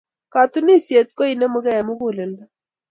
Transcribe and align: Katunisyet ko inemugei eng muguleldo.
Katunisyet 0.33 1.09
ko 1.17 1.23
inemugei 1.33 1.77
eng 1.79 1.85
muguleldo. 1.87 2.43